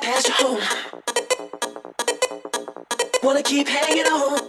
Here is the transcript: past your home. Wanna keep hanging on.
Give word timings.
past 0.00 0.28
your 0.28 0.36
home. 0.36 0.60
Wanna 3.22 3.42
keep 3.42 3.68
hanging 3.68 4.06
on. 4.06 4.45